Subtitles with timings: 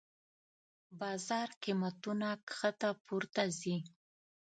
[0.99, 3.77] بازار قېمتونه کښته پورته ځي.